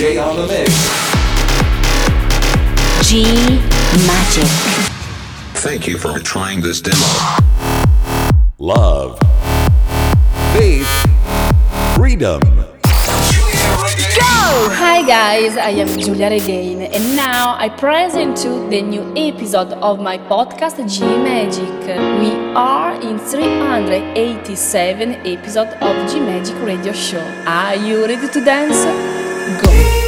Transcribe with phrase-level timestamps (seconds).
[0.00, 0.72] DJ on the mix.
[3.06, 3.22] G
[4.06, 4.48] Magic.
[5.60, 6.96] Thank you for trying this demo.
[8.58, 9.18] Love.
[10.54, 10.88] Faith.
[11.94, 12.40] Freedom.
[12.40, 12.78] Go!
[14.72, 20.00] Hi guys, I am Giulia Regain and now I present you the new episode of
[20.00, 21.68] my podcast G Magic.
[22.18, 27.20] We are in 387 episode of G Magic Radio Show.
[27.46, 29.19] Are you ready to dance?
[29.58, 29.99] Go!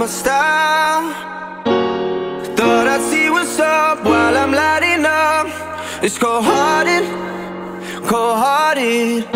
[0.00, 1.12] My style.
[2.56, 5.46] Thought I'd see what's up while I'm lighting up.
[6.02, 7.04] It's cold hearted,
[8.08, 9.26] cold hearted.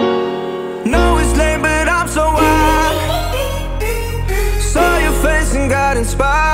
[0.86, 2.96] Know it's late, but I'm so wild.
[4.62, 6.53] Saw your face and got inspired.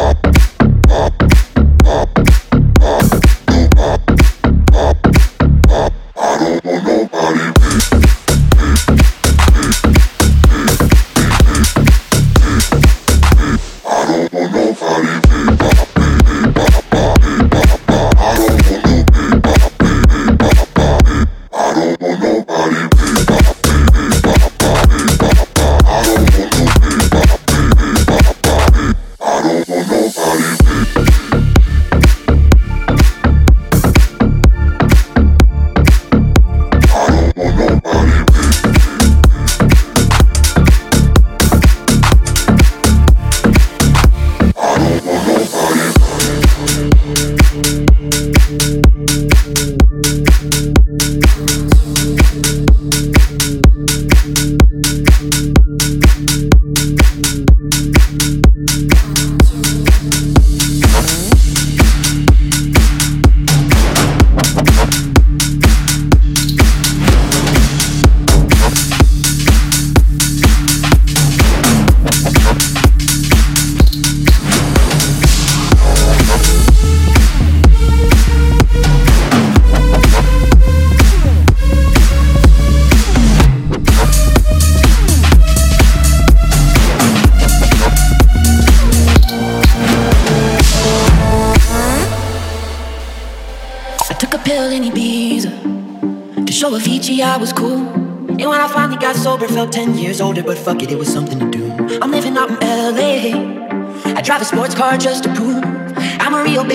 [0.00, 0.39] up.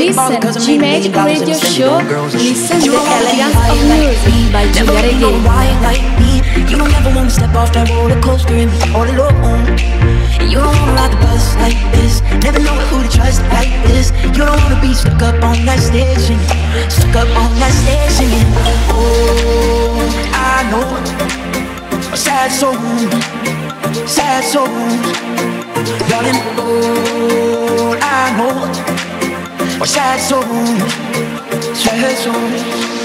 [0.06, 1.98] I'm a real big baller cause I'm G-Magic Radio Show.
[2.38, 6.46] Listen to the elegance of music by like me.
[6.70, 9.66] You don't ever wanna step off that roller coaster and be all alone.
[10.46, 12.22] You don't wanna ride the bus like this.
[12.44, 14.12] Never know who to trust like this.
[14.22, 16.38] You don't wanna be stuck up on that singing.
[16.90, 17.74] Stuck up on that
[18.14, 18.46] singing.
[18.94, 19.98] Oh,
[20.34, 20.86] I know
[22.16, 22.78] sad soul,
[24.06, 24.70] sad soul.
[26.10, 29.15] Darling, all I know
[29.82, 33.05] are sad souls, sad souls.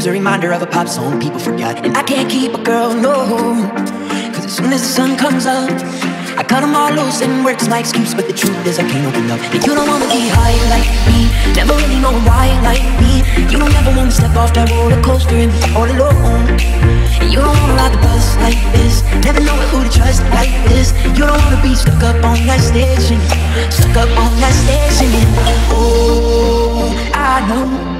[0.00, 1.84] name's a reminder of a pop song people forgot.
[1.84, 3.12] And I can't keep a girl, no.
[4.32, 5.68] Cause as soon as the sun comes up,
[6.40, 8.14] I cut them all loose and work's my excuse.
[8.14, 9.40] But the truth is, I can't open up.
[9.52, 13.12] And you don't wanna be high like me, never really know why like me.
[13.52, 16.48] You don't ever wanna step off that roller coaster and be all alone.
[17.20, 20.54] And you don't wanna ride the bus like this, never know who to trust like
[20.72, 20.96] this.
[21.12, 23.20] You don't wanna be stuck up on that station,
[23.68, 25.12] stuck up on that station.
[25.68, 27.99] Oh, I know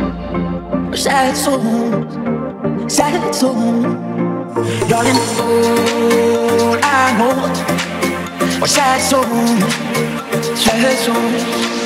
[0.97, 2.15] sad souls,
[2.93, 3.85] sad souls,
[4.89, 5.21] darling.
[5.39, 8.63] Oh, I know.
[8.63, 9.29] Or sad souls,
[10.59, 11.80] sad souls.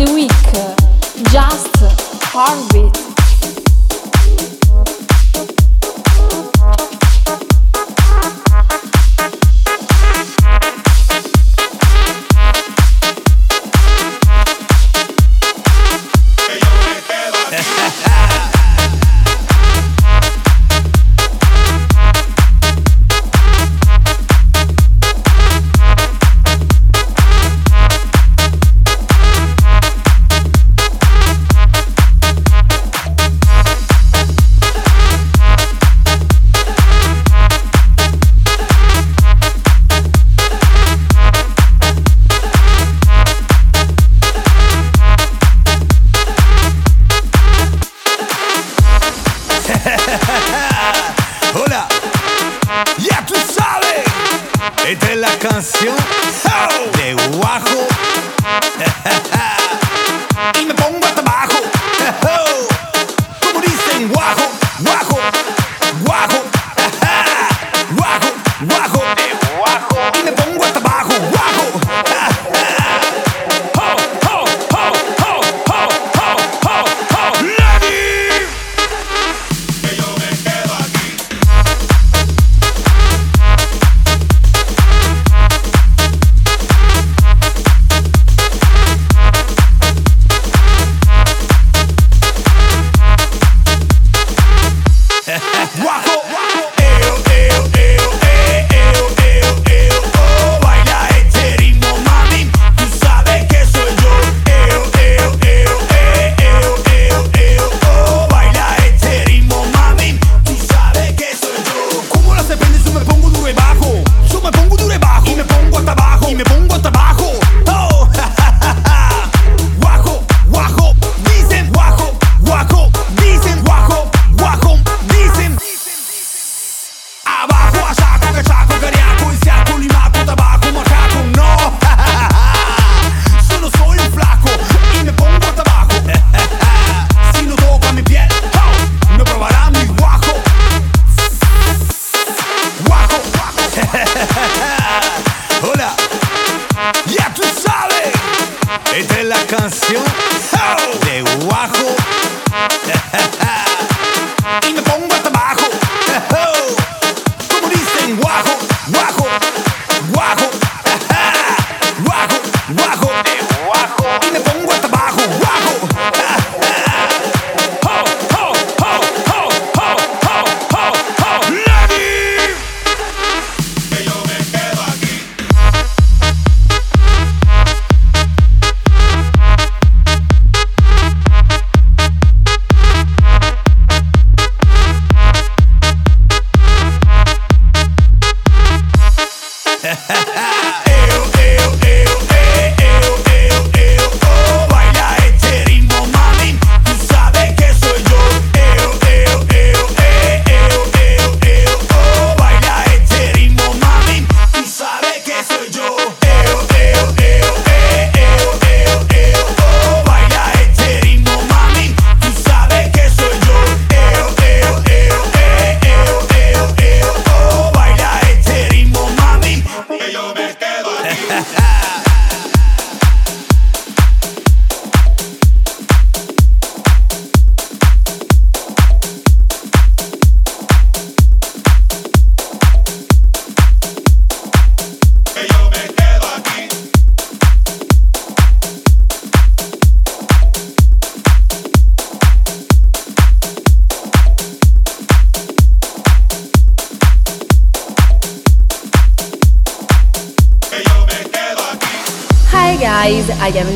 [0.00, 0.29] Track of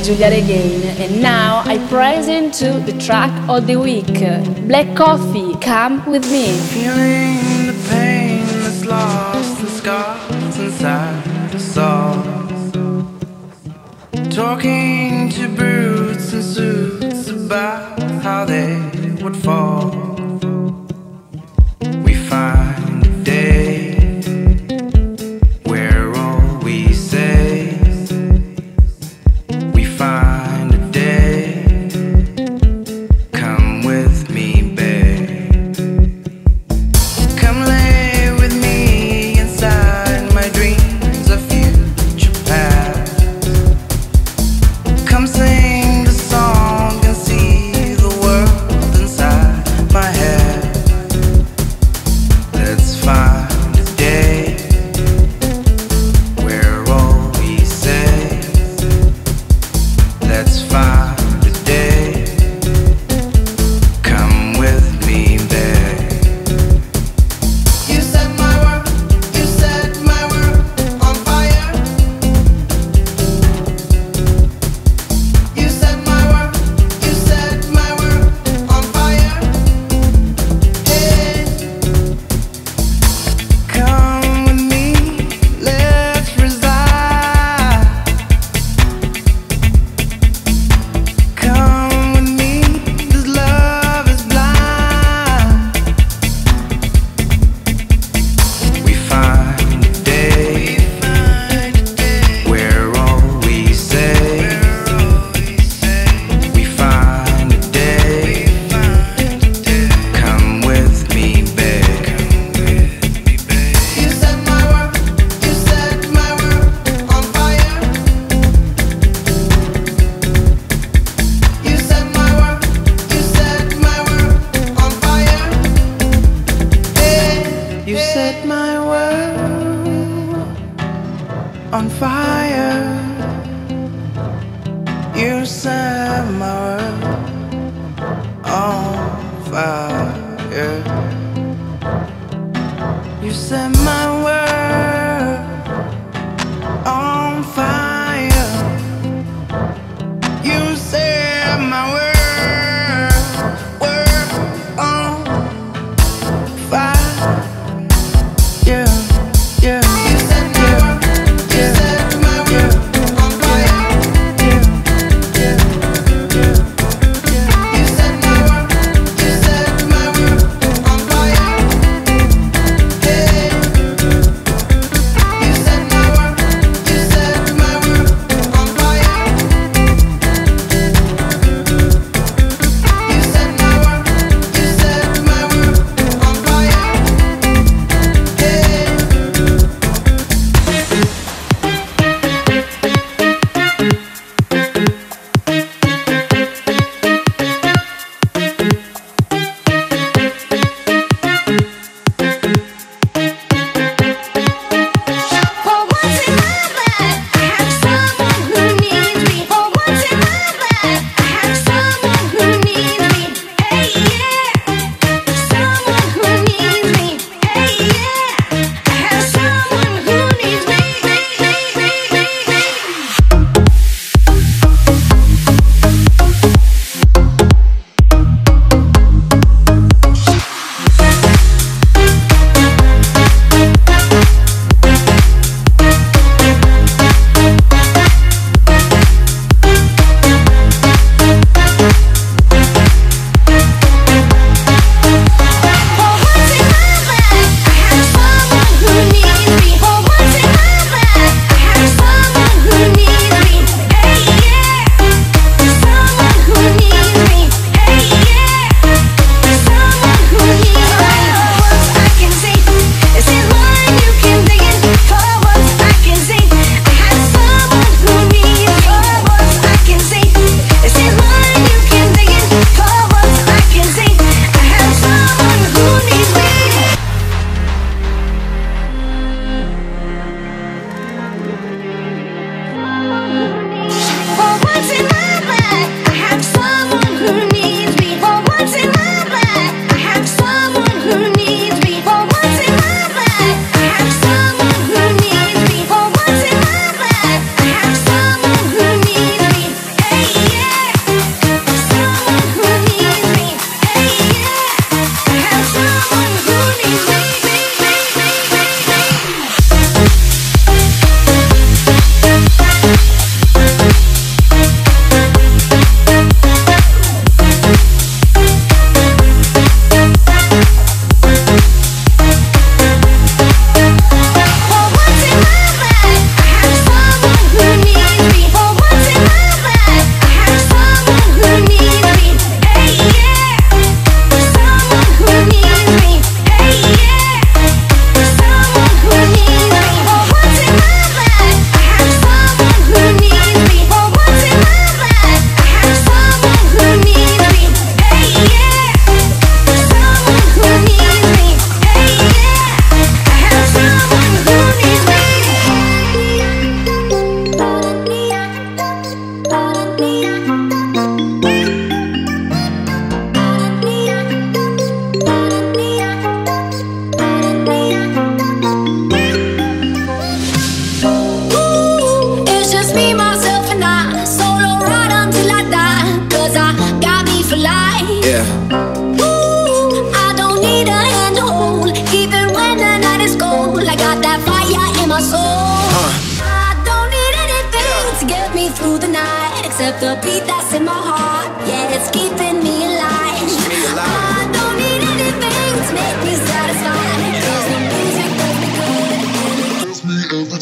[0.04, 4.04] Giulia Regain, and now I present to the track of the week
[4.68, 6.52] Black Coffee, come with me.
[6.76, 12.22] Feeling the pain that's lost and scars inside the all.
[14.30, 18.76] Talking to brutes and suits about how they
[19.22, 20.13] would fall.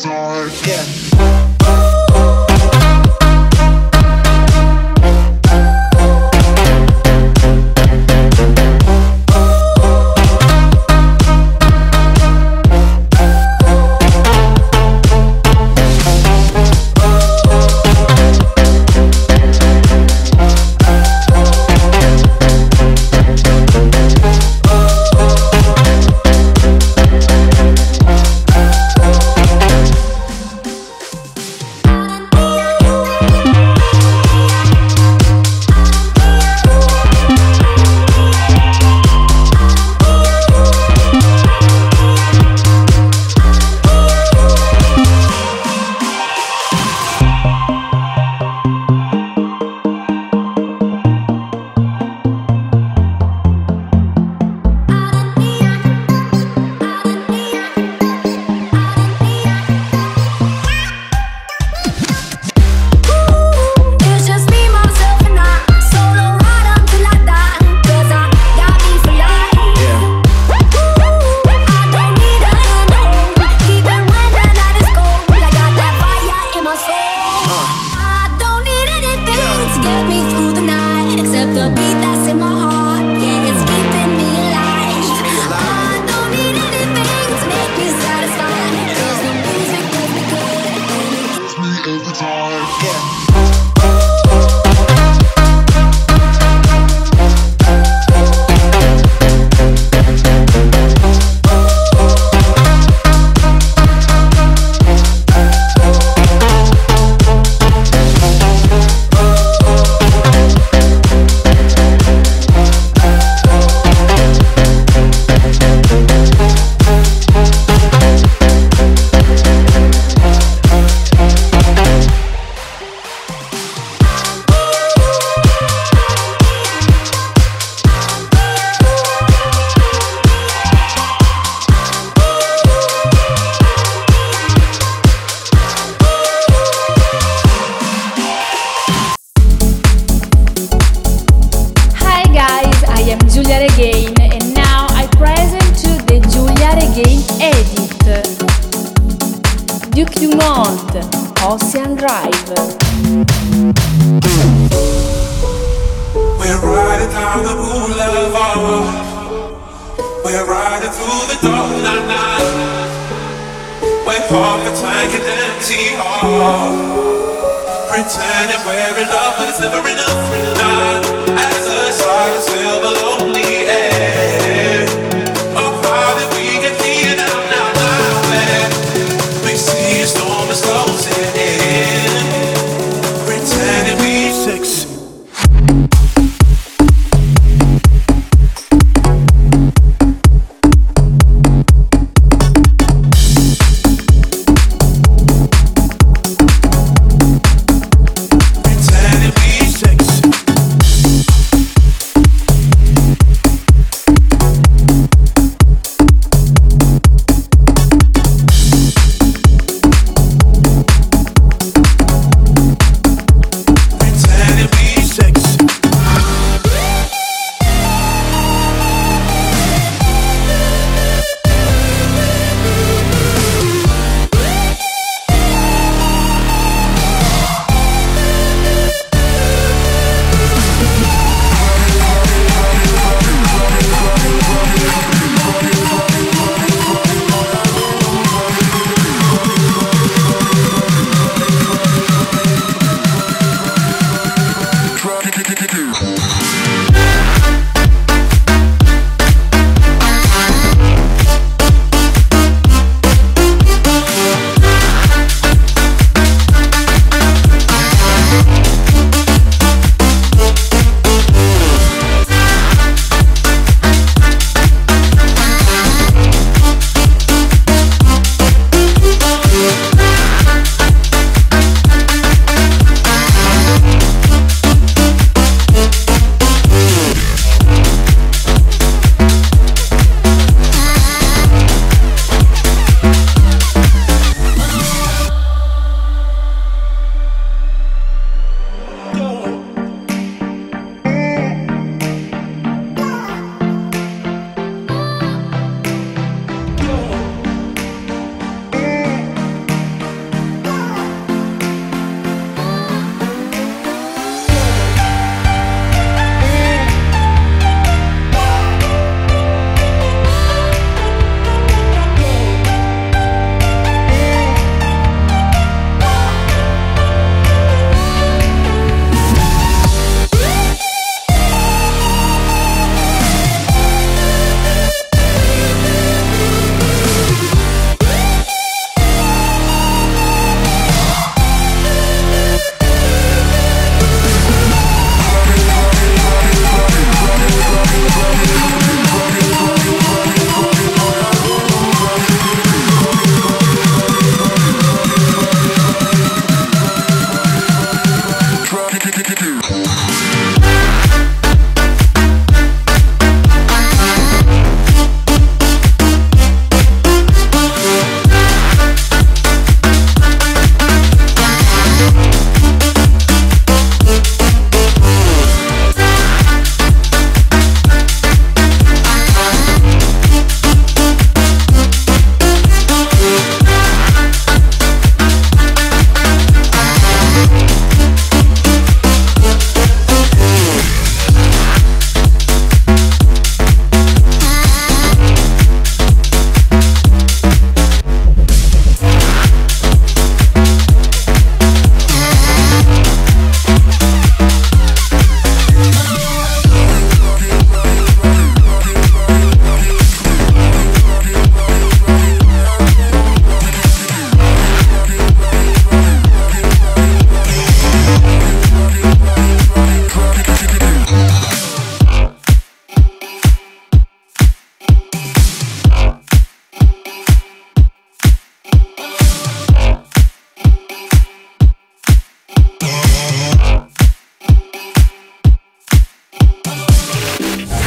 [0.07, 0.13] Me.
[0.67, 1.12] Yeah.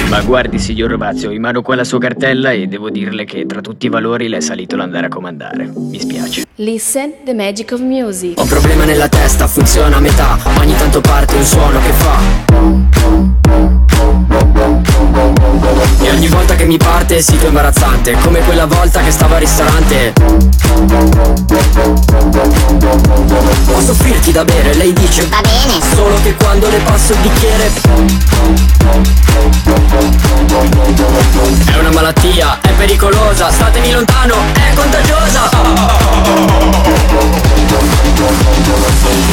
[0.09, 3.45] Ma guardi, signor Rovazio, ho in mano qua la sua cartella e devo dirle che
[3.45, 5.71] tra tutti i valori le è salito l'andare a comandare.
[5.75, 6.43] Mi spiace.
[6.55, 8.37] Listen the magic of music.
[8.37, 12.55] Ho un problema nella testa, funziona a metà Ogni tanto parte un suono che fa
[15.15, 20.13] E ogni volta che mi parte sito imbarazzante Come quella volta che stavo al ristorante.
[23.71, 24.73] Posso offrirti da bere?
[24.73, 25.79] Lei dice Va bene.
[25.93, 27.71] Solo che quando le passo il bicchiere.
[31.65, 35.49] È una malattia, è pericolosa Statemi lontano, è contagiosa.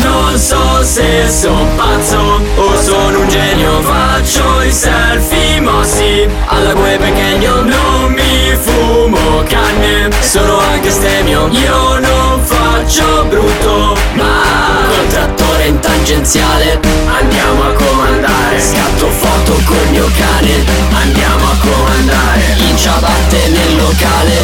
[0.02, 6.96] Non so se sono pazzo o sono un genio Faccio i selfie mossi alla gue
[6.98, 11.48] pequeño Non mi fumo canne, sono anche stemio.
[11.48, 16.80] Io non faccio brutto, ma col trattore in tangenziale.
[17.06, 18.60] Andiamo a comandare.
[18.60, 20.64] Scatto foto col mio cane.
[20.92, 22.42] Andiamo a comandare.
[22.68, 24.36] In ciabatte nel locale.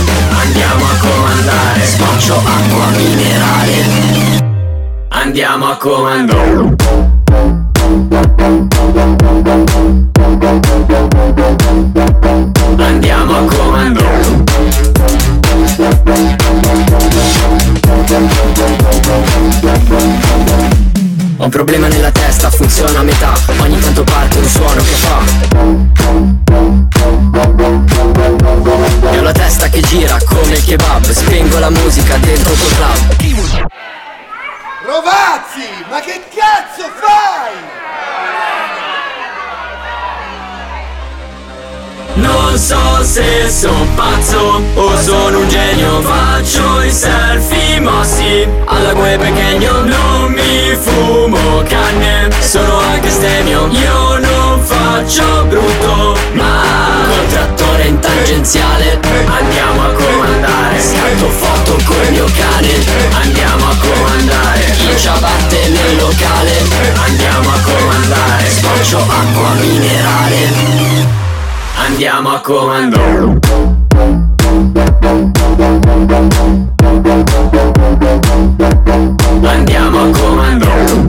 [0.43, 1.85] Andiamo a comandare.
[1.85, 4.48] Spaccio acqua minerale
[5.21, 6.77] Andiamo a comandare
[12.77, 14.45] Andiamo a comandare
[21.37, 23.33] Ho un problema nella testa, funziona a metà.
[23.61, 25.19] Ogni tanto parte un suono che fa.
[29.11, 31.11] E ho la testa che gira come il kebab.
[31.11, 33.17] Spengo la musica dentro quel club
[34.89, 38.18] Rovazzi, ma che cazzo fai?
[42.49, 48.49] Non so se sono pazzo o sono un genio Faccio i selfie mossi.
[48.65, 56.63] Alla gue pequeño Non mi fumo canne, sono anche stemio Io non faccio brutto, ma
[57.07, 60.81] col trattore in tangenziale Andiamo a comandare.
[60.81, 62.73] Scatto foto col mio cane
[63.25, 64.75] Andiamo a comandare.
[64.89, 66.53] In ciabatte nel locale
[66.95, 68.49] Andiamo a comandare.
[68.49, 71.28] Spaccio acqua minerale
[71.89, 73.41] Andiamo a comando.
[79.43, 81.09] Andiamo a comando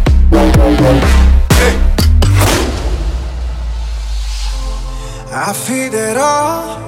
[5.33, 6.79] Affiderò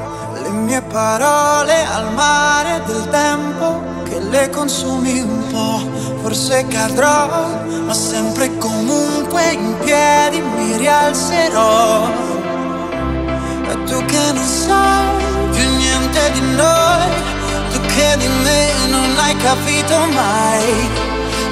[0.42, 5.82] le mie parole al mare del tempo che le consumi un po'.
[6.22, 7.48] Forse cadrò,
[7.86, 12.08] ma sempre e comunque in piedi mi rialzerò.
[13.70, 15.06] E tu che non sai
[15.52, 17.08] più niente di noi,
[17.72, 20.90] tu che di me non hai capito mai,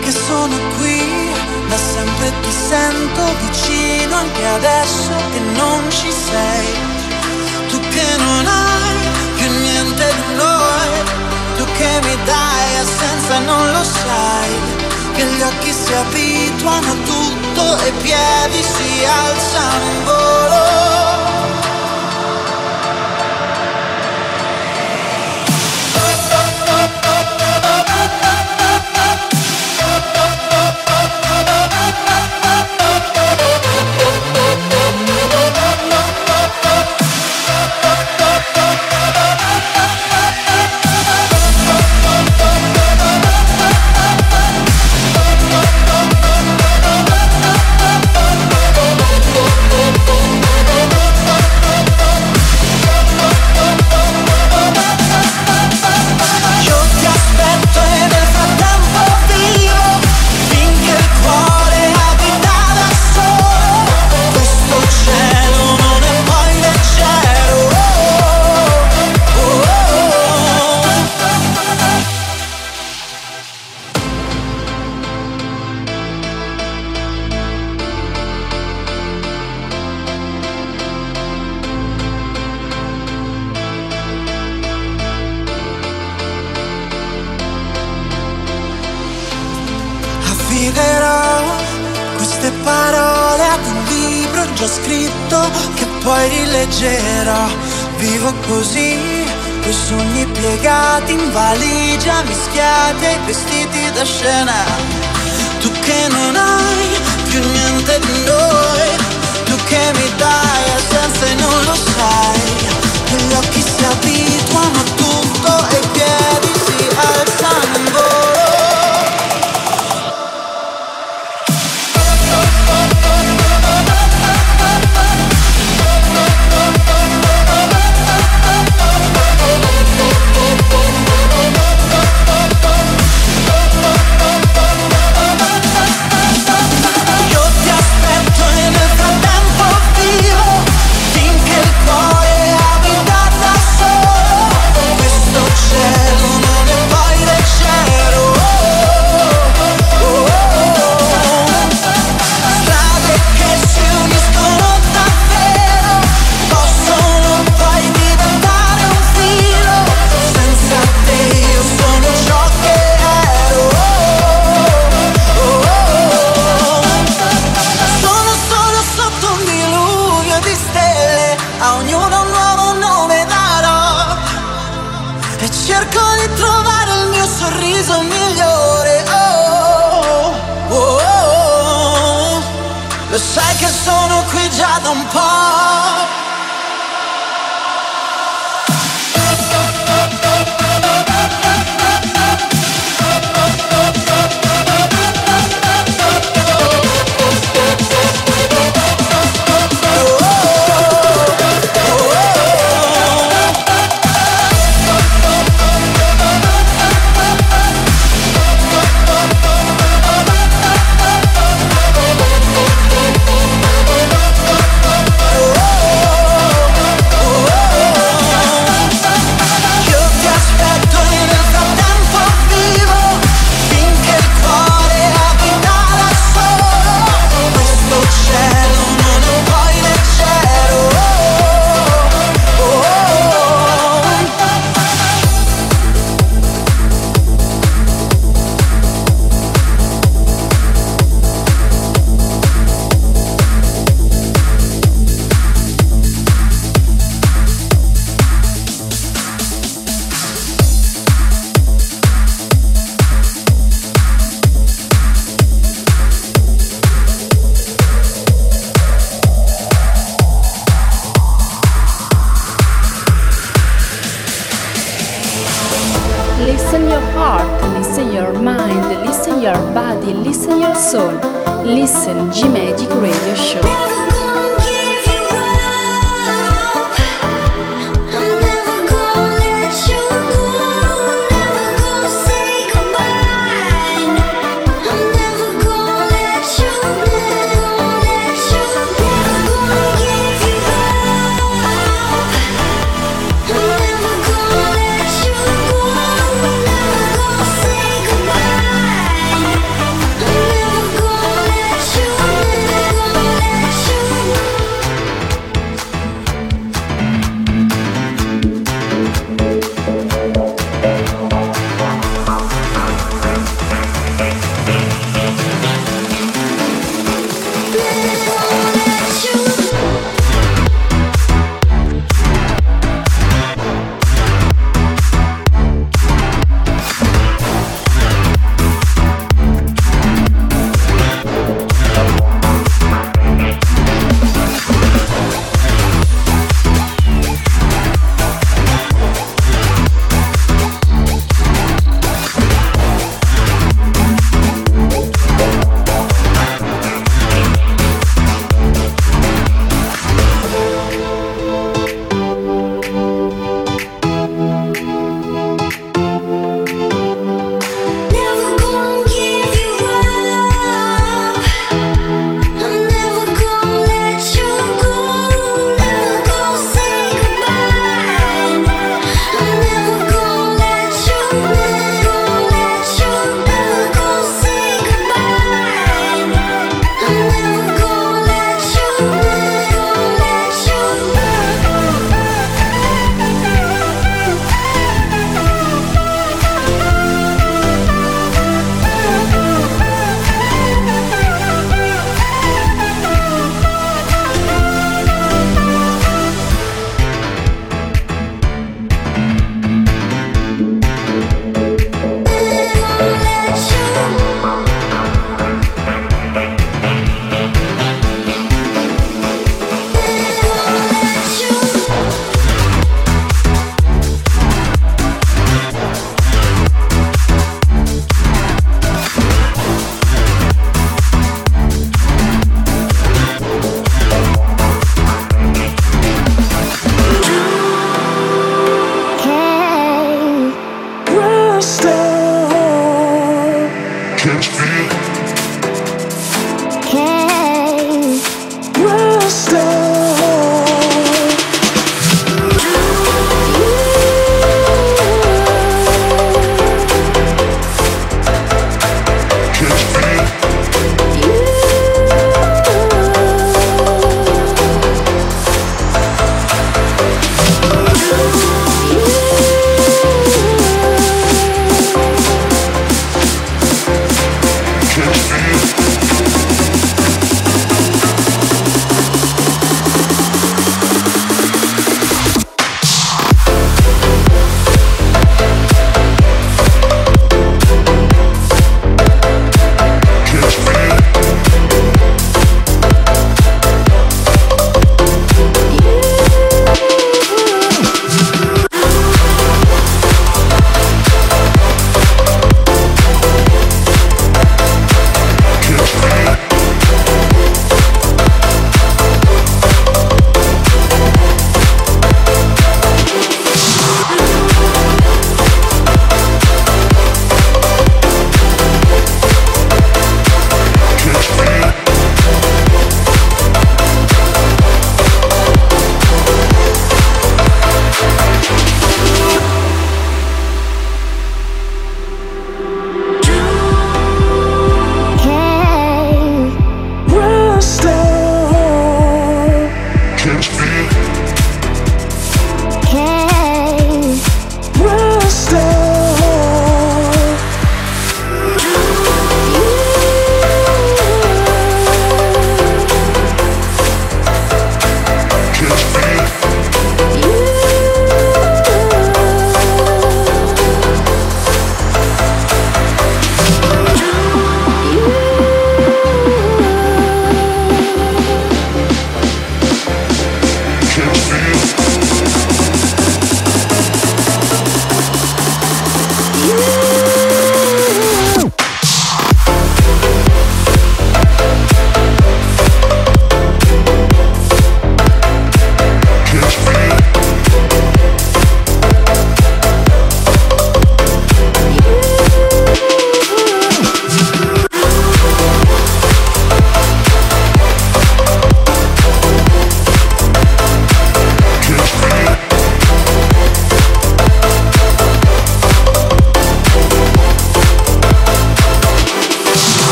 [0.00, 1.30] che sono qui
[1.68, 6.66] da sempre ti sento vicino anche adesso che non ci sei.
[7.68, 8.96] Tu che non hai
[9.36, 10.90] più niente di noi,
[11.56, 14.52] tu che mi dai assenza non lo sai,
[15.14, 20.89] che gli occhi si abituano a tutto e i piedi si alzano in volo.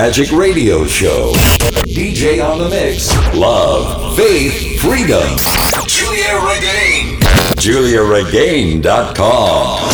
[0.00, 1.32] Magic Radio Show.
[1.82, 3.12] DJ on the mix.
[3.34, 5.36] Love, faith, freedom.
[5.88, 7.18] Giulia Regain.
[7.58, 9.90] GiuliaRegain.com.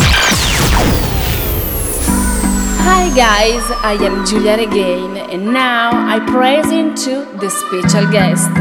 [2.85, 8.51] Hi guys, I am Giulia Regain and now I present to the special guest.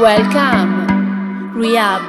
[0.00, 0.86] Welcome,
[1.58, 2.08] R3HAB.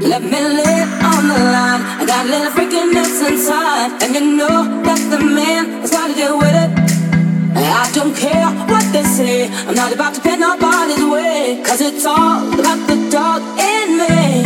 [0.00, 1.75] Let me lay on the line.
[2.26, 6.70] Little freakiness inside, and you know that the man has got to deal with it.
[7.54, 9.46] I don't care what they say.
[9.62, 14.42] I'm not about to pin nobody's way, cause it's all about the dog in me.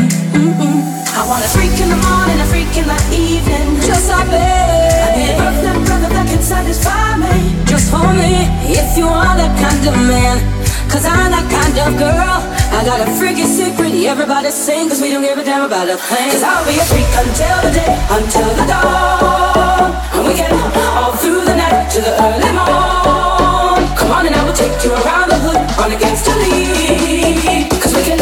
[1.17, 3.81] I want a freak in the morning, a freak in the evening.
[3.81, 4.37] Just like me.
[4.37, 7.65] I need a brother that can satisfy me.
[7.65, 8.45] Just for me,
[8.77, 10.37] if you are that kind of man.
[10.93, 12.50] Cause I'm that kind of girl.
[12.73, 15.97] I got a freaky secret, everybody sing, cause we don't give a damn about a
[15.97, 16.31] thing.
[16.31, 19.91] Cause I'll be a freak until the day, until the dawn.
[20.15, 20.53] And we can
[20.97, 23.83] all through the night to the early morn.
[23.99, 27.71] Come on and I will take you around the hood on against the lead.
[27.83, 28.21] Cause we can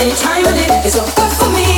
[0.00, 1.69] any time of day, it's so good for me.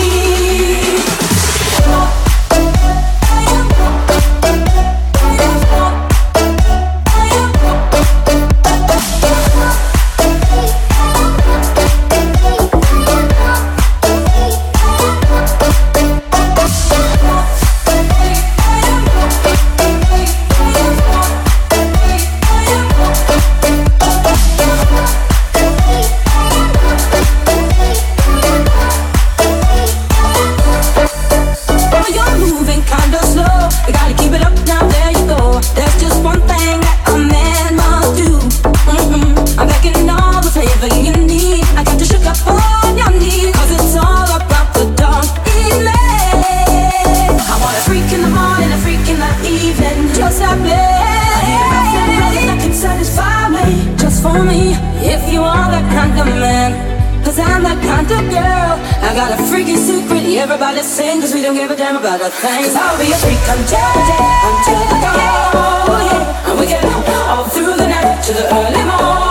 [57.72, 58.74] That kind of girl.
[59.02, 62.30] I got a freaky secret, everybody sing, cause we don't give a damn about a
[62.30, 62.64] thing.
[62.64, 66.50] Cause I'll be a freak until the day, until the dawn, yeah.
[66.50, 69.21] And we get all through the night to the early morn.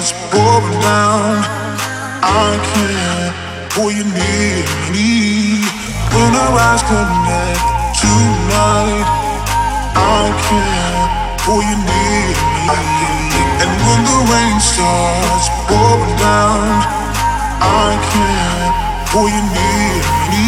[0.00, 1.42] Down,
[2.22, 3.34] I can't
[3.74, 4.62] pull you near
[4.94, 5.66] me.
[6.14, 7.62] When our eyes connect
[7.98, 9.06] tonight,
[9.98, 11.10] I can't
[11.42, 12.30] pull you near
[12.68, 12.82] me.
[13.62, 16.62] And when the rain starts pouring down,
[17.58, 18.74] I can't
[19.10, 19.98] pull you near
[20.30, 20.46] me.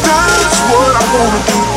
[0.00, 1.71] That's what I wanna do.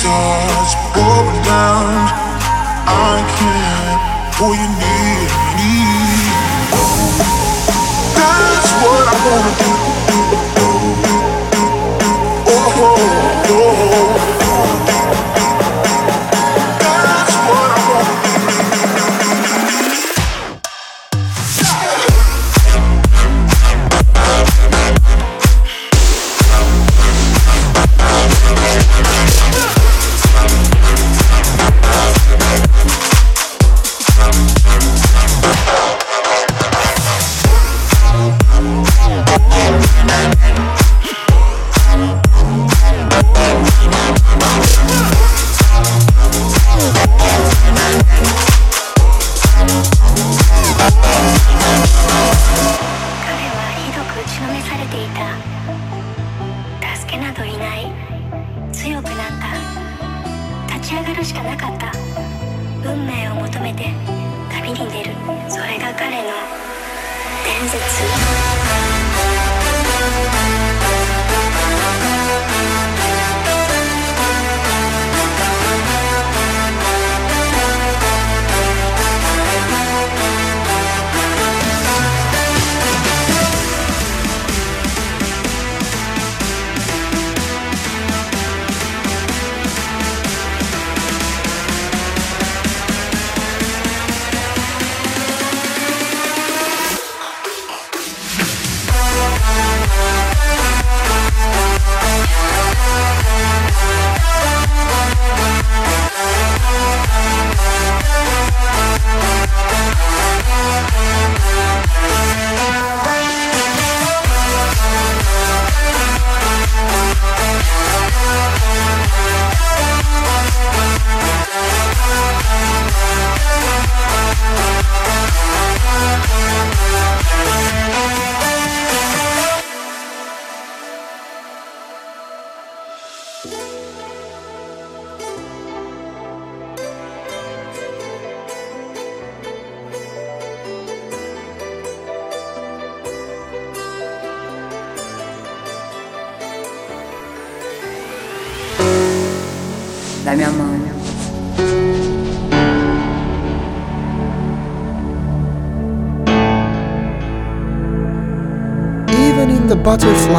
[0.00, 1.86] Starts pouring down,
[2.86, 4.00] I can't
[4.36, 5.26] pull you near
[5.58, 5.74] me.
[8.14, 9.67] That's what I wanna do.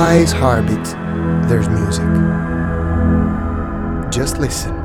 [0.10, 0.86] Butterfly's heartbeat,
[1.48, 2.04] there's music.
[4.12, 4.79] Just listen.